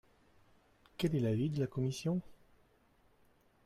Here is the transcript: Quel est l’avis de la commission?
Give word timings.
Quel 0.97 1.15
est 1.15 1.19
l’avis 1.19 1.51
de 1.51 1.59
la 1.59 1.67
commission? 1.67 2.23